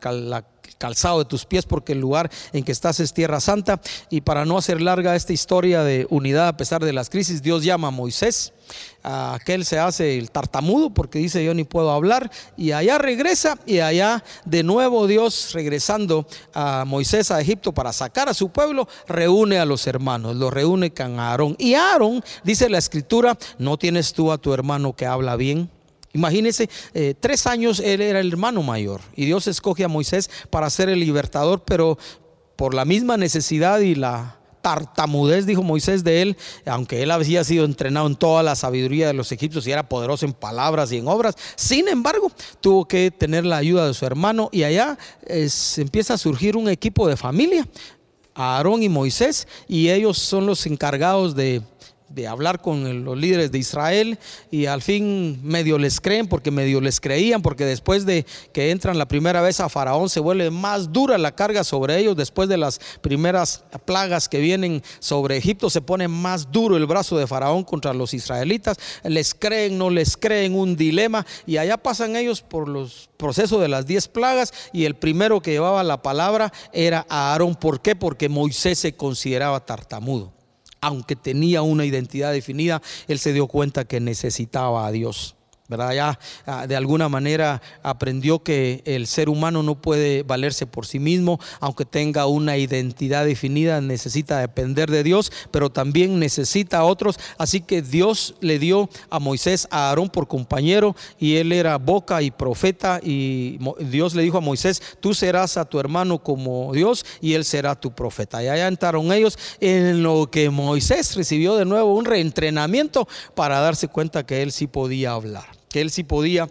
[0.79, 3.81] calzado de tus pies porque el lugar en que estás es tierra santa.
[4.11, 7.65] Y para no hacer larga esta historia de unidad a pesar de las crisis, Dios
[7.65, 8.54] llama a Moisés.
[9.05, 13.81] Aquel se hace el tartamudo porque dice yo ni puedo hablar y allá regresa y
[13.81, 19.59] allá de nuevo Dios regresando a Moisés a Egipto para sacar a su pueblo reúne
[19.59, 21.55] a los hermanos, los reúne con Aarón.
[21.59, 25.71] Y Aarón dice la escritura no tienes tú a tu hermano que habla bien
[26.15, 30.71] Imagínense, eh, tres años él era el hermano mayor y Dios escoge a Moisés para
[30.71, 31.99] ser el libertador, pero
[32.55, 37.67] por la misma necesidad y la tartamudez, dijo Moisés de él, aunque él había sido
[37.67, 41.07] entrenado en toda la sabiduría de los egipcios y era poderoso en palabras y en
[41.07, 41.35] obras.
[41.55, 44.97] Sin embargo, tuvo que tener la ayuda de su hermano y allá
[45.77, 47.69] empieza a surgir un equipo de familia.
[48.35, 51.63] Aarón y Moisés, y ellos son los encargados de
[52.15, 54.19] de hablar con los líderes de Israel
[54.51, 58.99] y al fin medio les creen porque medio les creían porque después de que entran
[58.99, 62.17] la primera vez a Faraón se vuelve más dura la carga sobre ellos.
[62.17, 67.17] Después de las primeras plagas que vienen sobre Egipto se pone más duro el brazo
[67.19, 68.77] de Faraón contra los israelitas.
[69.03, 71.27] Les creen no les creen un dilema.
[71.47, 75.53] Y allá pasan ellos por los procesos de las diez plagas y el primero que
[75.53, 77.55] llevaba la palabra era Aarón.
[77.55, 77.97] ¿por qué?
[77.97, 80.34] porque Moisés se consideraba tartamudo
[80.87, 85.37] aunque tenía una identidad definida, él se dio cuenta que necesitaba a Dios.
[85.67, 85.95] ¿Verdad?
[85.95, 90.99] Ya ah, de alguna manera aprendió que el ser humano no puede valerse por sí
[90.99, 97.19] mismo, aunque tenga una identidad definida, necesita depender de Dios, pero también necesita a otros.
[97.39, 102.21] Así que Dios le dio a Moisés a Aarón por compañero y él era boca
[102.21, 107.07] y profeta y Dios le dijo a Moisés, tú serás a tu hermano como Dios
[107.23, 108.43] y él será tu profeta.
[108.43, 113.89] Y allá entraron ellos en lo que Moisés recibió de nuevo un reentrenamiento para darse
[113.89, 116.49] cuenta que él sí podía hablar que él sí podía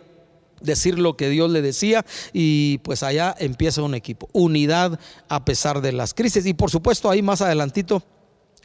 [0.59, 5.79] decir lo que Dios le decía y pues allá empieza un equipo, unidad a pesar
[5.79, 8.03] de las crisis y por supuesto ahí más adelantito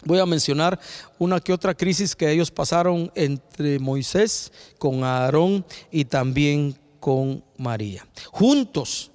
[0.05, 0.81] voy a mencionar
[1.17, 8.05] una que otra crisis que ellos pasaron entre Moisés con Aarón y también con María.
[8.33, 9.13] Juntos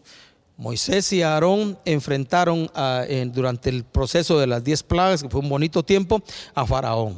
[0.55, 2.71] Moisés y Aarón enfrentaron
[3.33, 6.23] durante el proceso de las diez plagas, que fue un bonito tiempo,
[6.55, 7.17] a Faraón.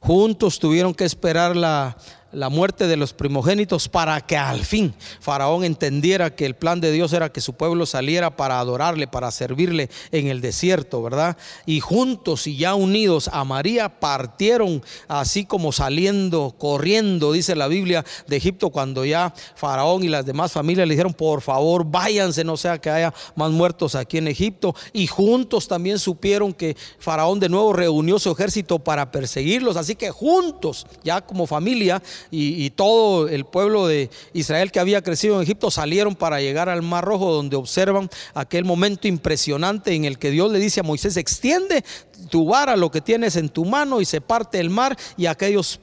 [0.00, 1.96] Juntos tuvieron que esperar la,
[2.32, 6.92] la muerte de los primogénitos para que al fin Faraón entendiera que el plan de
[6.92, 11.36] Dios era que su pueblo saliera para adorarle, para servirle en el desierto, ¿verdad?
[11.66, 18.04] Y juntos y ya unidos a María partieron así como saliendo, corriendo, dice la Biblia,
[18.26, 22.56] de Egipto cuando ya Faraón y las demás familias le dijeron, por favor, váyanse, no
[22.56, 24.74] sea que haya más muertos aquí en Egipto.
[24.92, 29.76] Y juntos también supieron que Faraón de nuevo reunió su ejército para perseguirlos.
[29.76, 35.36] Así que juntos, ya como familia, y, todo el pueblo de Israel que había crecido
[35.36, 40.18] en Egipto salieron para llegar al Mar Rojo donde observan aquel momento impresionante en el
[40.18, 41.84] que Dios le dice a Moisés, extiende
[42.30, 45.80] tu vara, lo que tienes en tu mano y se parte el mar y aquellos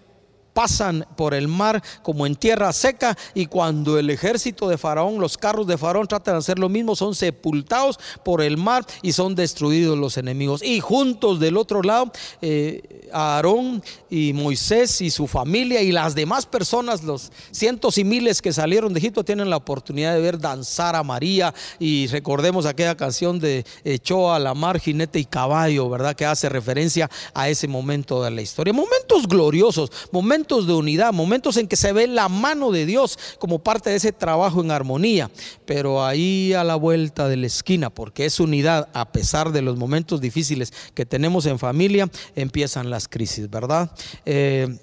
[0.55, 5.37] pasan por el mar como en tierra seca y cuando el ejército de Faraón, los
[5.37, 9.35] carros de Faraón tratan de hacer lo mismo, son sepultados por el mar y son
[9.35, 10.63] destruidos los enemigos.
[10.63, 12.09] Y juntos del otro lado,
[12.41, 18.41] eh, Aarón y Moisés y su familia y las demás personas, los cientos y miles
[18.41, 22.95] que salieron de Egipto, tienen la oportunidad de ver danzar a María y recordemos aquella
[22.95, 26.15] canción de Echó a la mar, jinete y caballo, ¿verdad?
[26.15, 28.71] Que hace referencia a ese momento de la historia.
[28.71, 33.59] Momentos gloriosos, momentos de unidad, momentos en que se ve la mano de Dios como
[33.59, 35.31] parte de ese trabajo en armonía,
[35.65, 39.77] pero ahí a la vuelta de la esquina, porque es unidad a pesar de los
[39.77, 43.91] momentos difíciles que tenemos en familia, empiezan las crisis, ¿verdad?
[44.25, 44.77] Eh,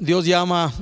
[0.00, 0.72] Dios llama,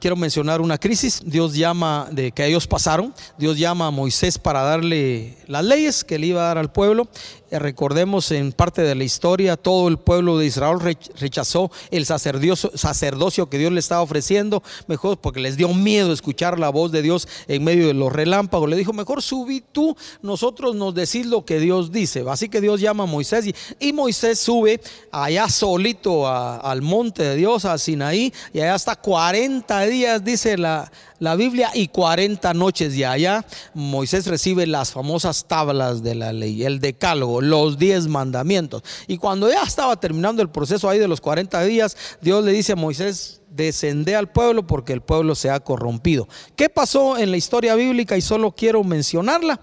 [0.00, 4.62] quiero mencionar una crisis, Dios llama de que ellos pasaron, Dios llama a Moisés para
[4.62, 7.08] darle las leyes que le iba a dar al pueblo
[7.50, 10.78] recordemos en parte de la historia, todo el pueblo de Israel
[11.18, 16.68] rechazó el sacerdocio, que Dios le estaba ofreciendo, mejor porque les dio miedo escuchar la
[16.68, 18.68] voz de Dios en medio de los relámpagos.
[18.68, 22.24] Le dijo, mejor subí tú, nosotros nos decís lo que Dios dice.
[22.28, 23.46] Así que Dios llama a Moisés
[23.78, 24.80] y, Moisés sube
[25.10, 30.90] allá solito al monte de Dios, a Sinaí, y allá hasta 40 días, dice la,
[31.18, 36.64] la Biblia y 40 noches de allá Moisés recibe las famosas tablas de la ley,
[36.64, 38.82] el decálogo, los 10 mandamientos.
[39.06, 42.72] Y cuando ya estaba terminando el proceso ahí de los 40 días, Dios le dice
[42.72, 46.28] a Moisés, descende al pueblo porque el pueblo se ha corrompido.
[46.56, 48.16] ¿Qué pasó en la historia bíblica?
[48.16, 49.60] Y solo quiero mencionarla.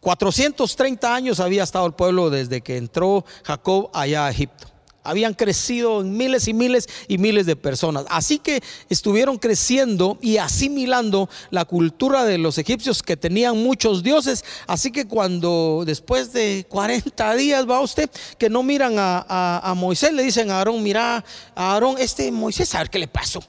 [0.00, 4.77] 430 eh, años había estado el pueblo desde que entró Jacob allá a Egipto
[5.08, 8.04] habían crecido en miles y miles y miles de personas.
[8.10, 14.44] Así que estuvieron creciendo y asimilando la cultura de los egipcios que tenían muchos dioses.
[14.66, 20.22] Así que cuando después de 40 días va usted, que no miran a, Moisés, le
[20.22, 23.42] dicen a Aarón, mira, a Aarón, este Moisés, a ver qué le pasó.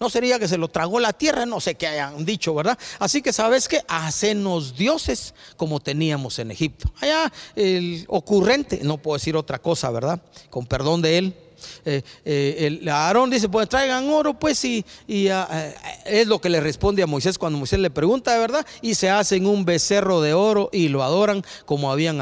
[0.00, 2.78] No sería que se lo tragó la tierra, no sé qué hayan dicho, ¿verdad?
[2.98, 6.92] Así que sabes que hacenos dioses como teníamos en Egipto.
[7.00, 10.20] Allá el ocurrente, no puedo decir otra cosa, ¿verdad?
[10.50, 11.34] Con perdón de él,
[11.84, 15.74] Eh, eh, Aarón dice, pues traigan oro, pues, y, y ah, eh,
[16.22, 19.44] es lo que le responde a Moisés cuando Moisés le pregunta, verdad, y se hacen
[19.44, 22.20] un becerro de oro y lo adoran como habían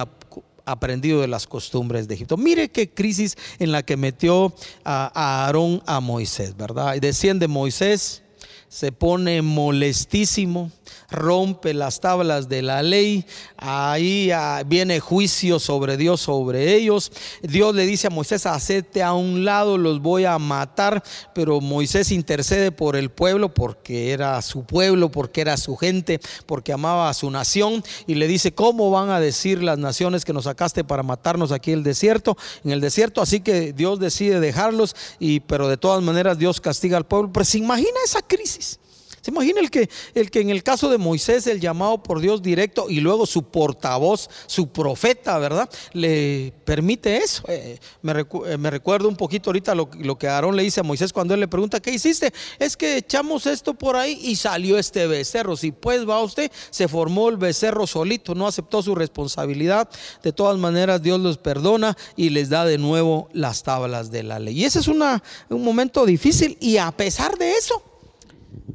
[0.67, 2.37] aprendido de las costumbres de Egipto.
[2.37, 4.53] Mire qué crisis en la que metió
[4.85, 6.95] a, Aarón a Moisés, ¿verdad?
[6.97, 8.23] Y desciende Moisés,
[8.69, 10.71] se pone molestísimo
[11.11, 13.25] rompe las tablas de la ley,
[13.57, 17.13] ahí ah, viene juicio sobre Dios, sobre ellos.
[17.43, 21.03] Dios le dice a Moisés, hacete a un lado, los voy a matar,
[21.35, 26.73] pero Moisés intercede por el pueblo porque era su pueblo, porque era su gente, porque
[26.73, 30.45] amaba a su nación y le dice, ¿cómo van a decir las naciones que nos
[30.45, 32.37] sacaste para matarnos aquí en el desierto?
[32.65, 36.97] En el desierto, así que Dios decide dejarlos y pero de todas maneras Dios castiga
[36.97, 37.31] al pueblo.
[37.33, 38.79] Pero se imagina esa crisis.
[39.27, 42.43] ¿Se imagina el que, el que en el caso de Moisés, el llamado por Dios
[42.43, 45.69] directo y luego su portavoz, su profeta, ¿verdad?
[45.95, 47.43] Le permite eso.
[47.49, 51.35] Eh, eh, me, recuerdo un poquito ahorita lo, que Aarón le dice a Moisés cuando
[51.35, 52.33] él le pregunta, ¿qué hiciste?
[52.61, 55.57] Es que echamos esto por ahí y salió este becerro.
[55.57, 59.89] Si pues va usted, se formó el becerro solito, no aceptó su responsabilidad.
[60.23, 64.39] De todas maneras, Dios los perdona y les da de nuevo las tablas de la
[64.39, 64.61] ley.
[64.61, 65.03] Y ese es un
[65.51, 67.83] momento difícil y a pesar de eso,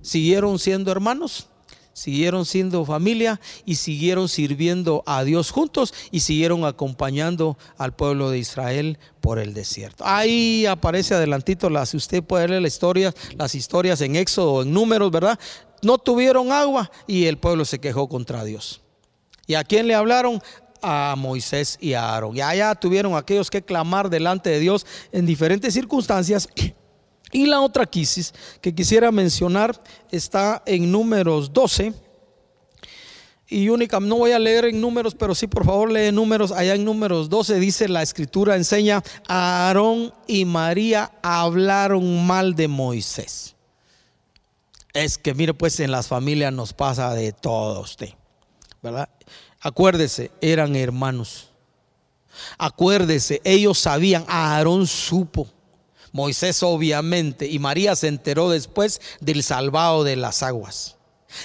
[0.02, 1.48] siguieron siendo hermanos,
[1.94, 8.40] siguieron siendo familia y siguieron sirviendo a Dios juntos y siguieron acompañando al pueblo de
[8.40, 10.04] Israel por el desierto.
[10.06, 15.12] Ahí aparece adelantito, si usted puede leer la historia, las historias en Éxodo, en números,
[15.12, 15.40] ¿verdad?
[15.82, 18.82] No tuvieron agua y el pueblo se quejó contra Dios.
[19.48, 20.42] ¿Y a quién le hablaron?
[20.82, 22.36] a Moisés y a Aarón.
[22.36, 26.50] Y allá tuvieron aquellos que clamar delante de Dios en diferentes circunstancias
[27.32, 31.94] y la otra crisis que quisiera mencionar está en números 12.
[33.48, 36.54] Y única, no voy a leer en números, pero sí, por favor, lee números.
[36.54, 43.56] Allá en números 12 dice la escritura, enseña, Aarón y María hablaron mal de Moisés.
[44.94, 48.10] Es que, mire, pues en las familias nos pasa de todo usted,
[48.82, 49.10] ¿verdad?
[49.60, 51.50] Acuérdese, eran hermanos.
[52.58, 55.48] Acuérdese, ellos sabían, Aarón supo
[56.12, 60.98] Moisés obviamente y María se enteró después del salvado de las aguas.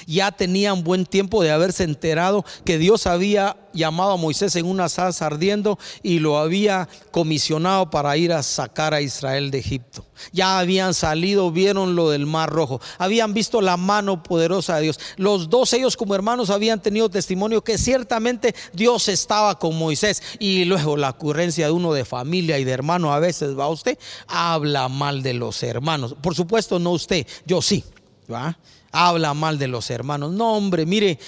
[0.06, 4.88] Ya tenían buen tiempo de haberse enterado que Dios había llamado a Moisés en una
[4.88, 10.04] salsa ardiendo y lo había comisionado para ir a sacar a Israel de Egipto.
[10.32, 14.98] Ya habían salido, vieron lo del Mar Rojo, habían visto la mano poderosa de Dios.
[15.16, 20.22] Los dos ellos como hermanos habían tenido testimonio que ciertamente Dios estaba con Moisés.
[20.38, 23.98] Y luego la ocurrencia de uno de familia y de hermano a veces va usted,
[24.26, 26.16] habla mal de los hermanos.
[26.20, 27.84] Por supuesto no usted, yo sí.
[28.32, 28.58] ¿va?
[28.96, 30.32] Habla mal de los hermanos.
[30.32, 31.18] No, hombre, mire,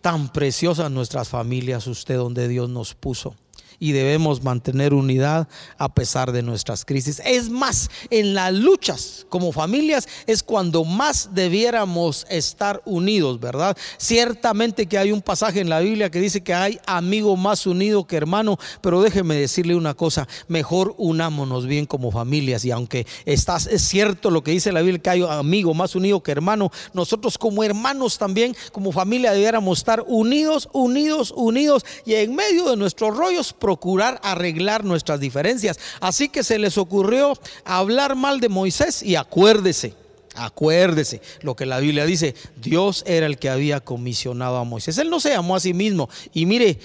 [0.00, 3.34] tan preciosas nuestras familias, usted donde Dios nos puso
[3.78, 7.20] y debemos mantener unidad a pesar de nuestras crisis.
[7.24, 13.76] Es más, en las luchas como familias es cuando más debiéramos estar unidos, ¿verdad?
[13.96, 18.06] Ciertamente que hay un pasaje en la Biblia que dice que hay amigo más unido
[18.06, 23.66] que hermano, pero déjeme decirle una cosa, mejor unámonos bien como familias y aunque estás,
[23.66, 27.38] es cierto lo que dice la Biblia que hay amigo más unido que hermano, nosotros
[27.38, 33.16] como hermanos también, como familia debiéramos estar unidos, unidos, unidos y en medio de nuestros
[33.16, 35.78] rollos procurar arreglar nuestras diferencias.
[36.00, 37.34] Así que se les ocurrió
[37.66, 39.92] hablar mal de Moisés y acuérdese.
[40.36, 44.96] Acuérdese lo que la Biblia dice, Dios era el que había comisionado a Moisés.
[44.96, 46.08] Él no se llamó a sí mismo.
[46.32, 46.78] Y mire,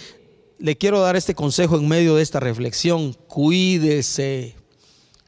[0.60, 3.14] le quiero dar este consejo en medio de esta reflexión.
[3.30, 4.58] Cuídese,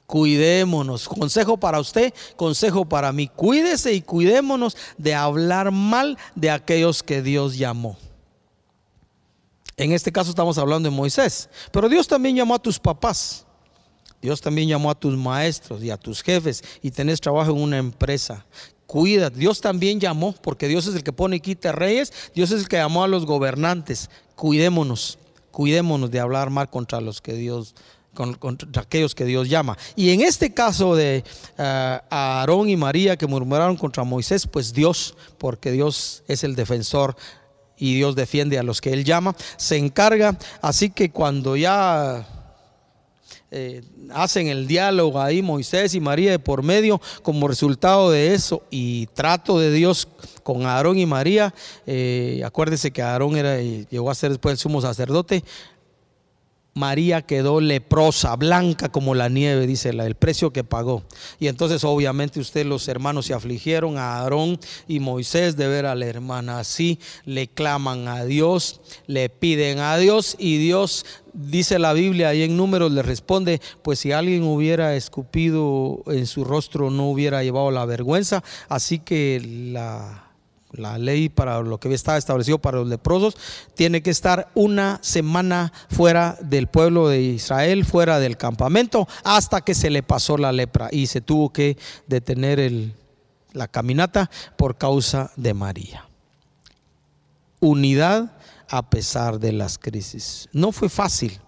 [0.07, 1.07] cuidémonos.
[1.07, 3.29] Consejo para usted, consejo para mí.
[3.29, 7.97] Cuídese y cuidémonos de hablar mal de aquellos que Dios llamó.
[9.77, 11.49] En este caso estamos hablando de Moisés.
[11.71, 13.45] Pero Dios también llamó a tus papás.
[14.21, 17.77] Dios también llamó a tus maestros y a tus jefes y tenés trabajo en una
[17.77, 18.45] empresa.
[18.87, 22.61] Cuida, Dios también llamó, porque Dios es el que pone y quita reyes, Dios es
[22.61, 24.09] el que llamó a los gobernantes.
[24.35, 25.17] Cuidémonos,
[25.51, 27.75] cuidémonos de hablar mal contra los que Dios,
[28.13, 29.77] contra aquellos que Dios llama.
[29.95, 31.23] Y en este caso de
[31.57, 37.15] uh, Aarón y María que murmuraron contra Moisés, pues Dios, porque Dios es el defensor
[37.77, 40.37] y Dios defiende a los que Él llama, se encarga.
[40.61, 42.27] Así que cuando ya
[43.51, 43.83] eh,
[44.13, 49.07] hacen el diálogo ahí Moisés y María de por medio, como resultado de eso y
[49.07, 50.07] trato de Dios
[50.43, 51.53] con Aarón y María,
[51.85, 55.43] eh, acuérdese que Aarón era, llegó a ser después el sumo sacerdote,
[56.77, 61.03] María quedó leprosa, blanca como la nieve, dice la, el precio que pagó.
[61.39, 65.95] Y entonces obviamente usted, los hermanos se afligieron a Aarón y Moisés de ver a
[65.95, 71.93] la hermana así, le claman a Dios, le piden a Dios y Dios dice la
[71.93, 77.09] Biblia ahí en números le responde, pues si alguien hubiera escupido en su rostro no
[77.09, 80.24] hubiera llevado la vergüenza, así que la
[80.77, 83.35] la ley para lo que está establecido para los leprosos,
[83.73, 89.73] tiene que estar una semana fuera del pueblo de Israel, fuera del campamento, hasta que
[89.73, 91.77] se le pasó la lepra y se tuvo que
[92.07, 92.93] detener
[93.53, 96.05] la caminata por causa de María.
[97.59, 98.33] Unidad
[98.69, 100.49] a pesar de las crisis.
[100.51, 101.39] No fue fácil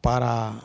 [0.00, 0.60] para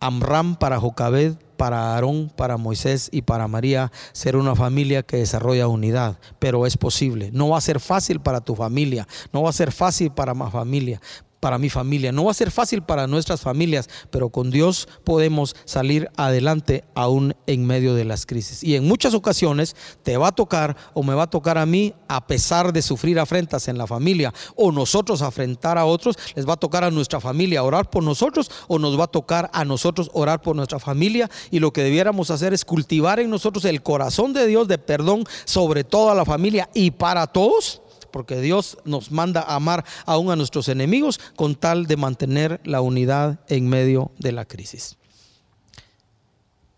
[0.00, 5.68] Amram, para Jocabed, para Aarón, para Moisés y para María ser una familia que desarrolla
[5.68, 7.30] unidad, pero es posible.
[7.32, 10.52] No va a ser fácil para tu familia, no va a ser fácil para más
[10.52, 11.00] familia,
[11.44, 12.10] para mi familia.
[12.10, 17.36] No va a ser fácil para nuestras familias, pero con Dios podemos salir adelante aún
[17.46, 18.64] en medio de las crisis.
[18.64, 21.92] Y en muchas ocasiones te va a tocar o me va a tocar a mí,
[22.08, 26.54] a pesar de sufrir afrentas en la familia, o nosotros afrentar a otros, les va
[26.54, 30.10] a tocar a nuestra familia orar por nosotros, o nos va a tocar a nosotros
[30.14, 31.30] orar por nuestra familia.
[31.50, 35.24] Y lo que debiéramos hacer es cultivar en nosotros el corazón de Dios de perdón
[35.44, 37.82] sobre toda la familia y para todos
[38.14, 42.80] porque Dios nos manda a amar aún a nuestros enemigos con tal de mantener la
[42.80, 44.96] unidad en medio de la crisis.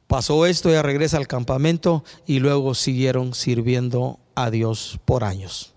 [0.06, 5.75] Pasó esto, ella regresa al campamento y luego siguieron sirviendo a Dios por años.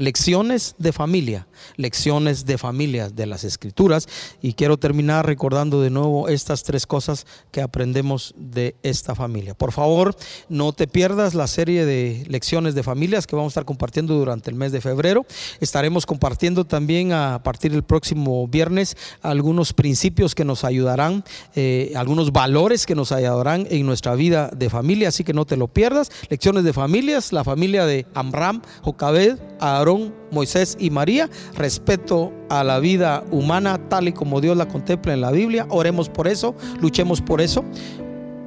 [0.00, 4.06] Lecciones de familia, lecciones de familia de las escrituras.
[4.40, 9.54] Y quiero terminar recordando de nuevo estas tres cosas que aprendemos de esta familia.
[9.54, 10.14] Por favor,
[10.48, 14.50] no te pierdas la serie de lecciones de familias que vamos a estar compartiendo durante
[14.50, 15.26] el mes de febrero.
[15.58, 21.24] Estaremos compartiendo también a partir del próximo viernes algunos principios que nos ayudarán,
[21.56, 25.08] eh, algunos valores que nos ayudarán en nuestra vida de familia.
[25.08, 26.12] Así que no te lo pierdas.
[26.28, 29.87] Lecciones de familias, la familia de Amram, Jocabed, Aarón
[30.30, 35.20] Moisés y María, respeto a la vida humana tal y como Dios la contempla en
[35.20, 35.66] la Biblia.
[35.70, 37.64] Oremos por eso, luchemos por eso.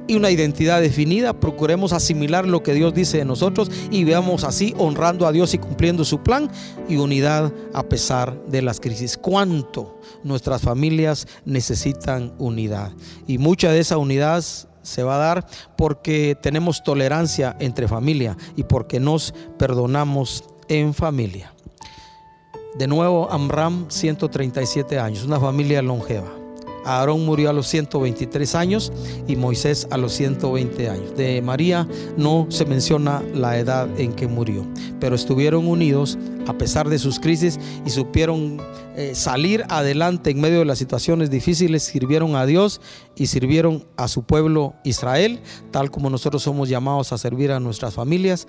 [0.08, 4.74] Y una identidad definida, procuremos asimilar lo que Dios dice de nosotros y veamos así
[4.76, 6.50] honrando a Dios y cumpliendo su plan
[6.88, 9.16] y unidad a pesar de las crisis.
[9.16, 12.92] ¿Cuánto nuestras familias necesitan unidad?
[13.28, 14.44] Y mucha de esa unidad
[14.82, 21.52] se va a dar porque tenemos tolerancia entre familia y porque nos perdonamos en familia.
[22.78, 26.32] De nuevo, Amram, 137 años, una familia longeva.
[26.84, 28.90] Aarón murió a los 123 años
[29.28, 31.14] y Moisés a los 120 años.
[31.14, 34.66] De María no se menciona la edad en que murió,
[34.98, 38.60] pero estuvieron unidos a pesar de sus crisis y supieron
[38.96, 42.80] eh, salir adelante en medio de las situaciones difíciles, sirvieron a Dios
[43.14, 47.94] y sirvieron a su pueblo Israel, tal como nosotros somos llamados a servir a nuestras
[47.94, 48.48] familias,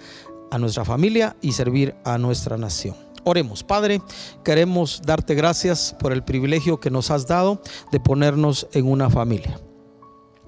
[0.54, 2.96] a nuestra familia y servir a nuestra nación.
[3.24, 4.02] Oremos, Padre,
[4.44, 9.60] queremos darte gracias por el privilegio que nos has dado de ponernos en una familia.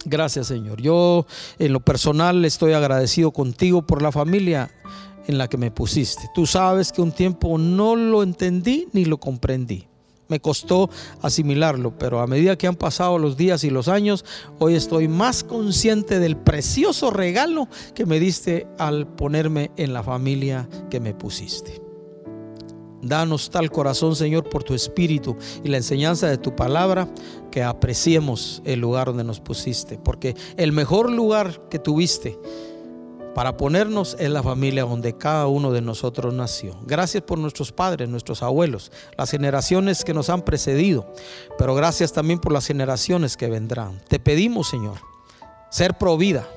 [0.06, 0.82] Gracias, Señor.
[0.82, 1.26] Yo
[1.58, 4.70] en lo personal estoy agradecido contigo por la familia
[5.26, 6.30] en la que me pusiste.
[6.36, 9.88] Tú sabes que un tiempo no lo entendí ni lo comprendí
[10.28, 10.90] me costó
[11.22, 14.26] asimilarlo, pero a medida que han pasado los días y los años,
[14.60, 20.68] hoy estoy más consciente del precioso regalo que me diste al ponerme en la familia
[20.90, 21.82] que me pusiste.
[23.02, 27.08] Danos tal corazón, Señor, por tu espíritu y la enseñanza de tu palabra,
[27.52, 32.40] que apreciemos el lugar donde nos pusiste, porque el mejor lugar que tuviste
[33.36, 36.80] para ponernos en la familia donde cada uno de nosotros nació.
[36.86, 41.14] Gracias por nuestros padres, nuestros abuelos, las generaciones que nos han precedido,
[41.58, 44.02] pero gracias también por las generaciones que vendrán.
[44.08, 45.00] Te pedimos, Señor,
[45.70, 46.48] ser provida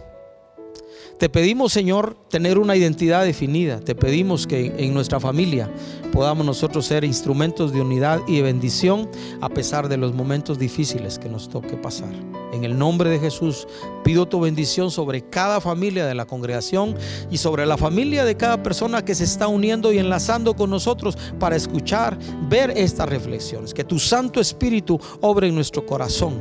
[1.18, 3.80] te pedimos, Señor, tener una identidad definida.
[3.80, 5.68] Te pedimos que en nuestra familia
[6.12, 9.10] podamos nosotros ser instrumentos de unidad y de bendición
[9.40, 12.12] a pesar de los momentos difíciles que nos toque pasar.
[12.52, 13.66] En el nombre de Jesús
[14.04, 16.94] pido tu bendición sobre cada familia de la congregación
[17.30, 21.18] y sobre la familia de cada persona que se está uniendo y enlazando con nosotros
[21.40, 22.16] para escuchar,
[22.48, 23.74] ver estas reflexiones.
[23.74, 26.40] Que tu Santo Espíritu obre en nuestro corazón.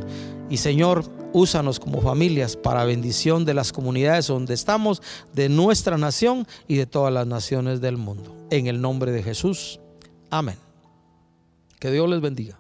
[0.50, 5.02] Y Señor, úsanos como familias para bendición de las comunidades donde estamos,
[5.34, 8.36] de nuestra nación y de todas las naciones del mundo.
[8.50, 9.80] En el nombre de Jesús.
[10.30, 10.58] Amén.
[11.80, 12.60] Que Dios les bendiga.